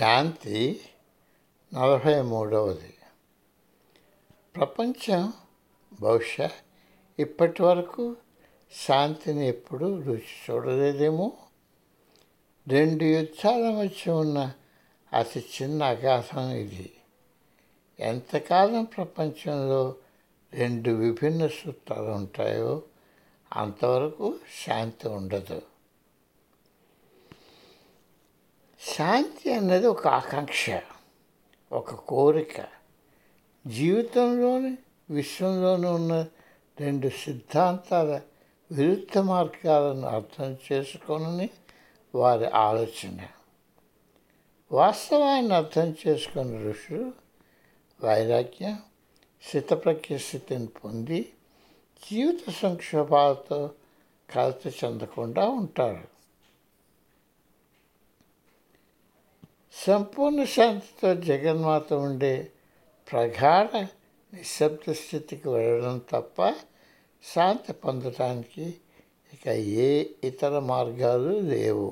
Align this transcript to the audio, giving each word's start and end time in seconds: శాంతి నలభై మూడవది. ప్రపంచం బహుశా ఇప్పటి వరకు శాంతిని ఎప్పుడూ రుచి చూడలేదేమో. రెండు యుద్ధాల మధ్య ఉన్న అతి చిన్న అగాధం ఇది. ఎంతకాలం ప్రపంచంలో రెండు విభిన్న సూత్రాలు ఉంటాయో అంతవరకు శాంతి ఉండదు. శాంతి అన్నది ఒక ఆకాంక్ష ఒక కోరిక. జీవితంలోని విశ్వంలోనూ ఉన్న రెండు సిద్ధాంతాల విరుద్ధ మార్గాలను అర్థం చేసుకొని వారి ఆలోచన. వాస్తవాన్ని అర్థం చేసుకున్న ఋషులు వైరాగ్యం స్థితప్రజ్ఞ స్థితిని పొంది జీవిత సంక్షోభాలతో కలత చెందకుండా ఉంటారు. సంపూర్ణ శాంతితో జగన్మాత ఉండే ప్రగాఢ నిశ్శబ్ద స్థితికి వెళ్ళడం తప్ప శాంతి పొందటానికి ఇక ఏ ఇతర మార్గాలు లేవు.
శాంతి 0.00 0.80
నలభై 1.74 2.22
మూడవది. 2.22 2.94
ప్రపంచం 4.56 5.32
బహుశా 6.00 6.50
ఇప్పటి 7.18 7.62
వరకు 7.62 8.16
శాంతిని 8.88 9.48
ఎప్పుడూ 9.48 10.00
రుచి 10.00 10.22
చూడలేదేమో. 10.50 11.32
రెండు 12.68 13.04
యుద్ధాల 13.04 13.70
మధ్య 13.70 14.12
ఉన్న 14.12 14.52
అతి 15.12 15.44
చిన్న 15.62 15.82
అగాధం 15.82 16.50
ఇది. 16.50 16.92
ఎంతకాలం 18.00 18.84
ప్రపంచంలో 18.84 19.94
రెండు 20.54 20.90
విభిన్న 20.90 21.46
సూత్రాలు 21.46 22.10
ఉంటాయో 22.10 22.82
అంతవరకు 23.52 24.38
శాంతి 24.66 25.08
ఉండదు. 25.08 25.62
శాంతి 29.00 29.52
అన్నది 29.52 29.86
ఒక 29.86 30.08
ఆకాంక్ష 30.08 30.66
ఒక 31.72 31.94
కోరిక. 31.94 32.66
జీవితంలోని 33.66 34.78
విశ్వంలోనూ 35.10 35.94
ఉన్న 35.94 36.26
రెండు 36.80 37.08
సిద్ధాంతాల 37.08 38.20
విరుద్ధ 38.72 39.18
మార్గాలను 39.18 40.06
అర్థం 40.06 40.56
చేసుకొని 40.72 41.50
వారి 42.14 42.46
ఆలోచన. 42.46 43.28
వాస్తవాన్ని 44.72 45.54
అర్థం 45.54 45.94
చేసుకున్న 46.06 46.70
ఋషులు 46.70 47.12
వైరాగ్యం 48.04 48.78
స్థితప్రజ్ఞ 49.48 50.16
స్థితిని 50.16 50.66
పొంది 50.66 51.32
జీవిత 52.10 52.50
సంక్షోభాలతో 52.50 53.70
కలత 54.30 54.84
చెందకుండా 54.84 55.48
ఉంటారు. 55.48 56.19
సంపూర్ణ 59.84 60.44
శాంతితో 60.44 61.08
జగన్మాత 61.14 61.92
ఉండే 62.06 62.34
ప్రగాఢ 63.08 63.68
నిశ్శబ్ద 64.32 64.92
స్థితికి 64.92 65.48
వెళ్ళడం 65.48 65.96
తప్ప 66.12 66.38
శాంతి 67.24 67.72
పొందటానికి 67.72 68.66
ఇక 69.32 69.46
ఏ 69.86 70.04
ఇతర 70.24 70.58
మార్గాలు 70.72 71.32
లేవు. 71.52 71.90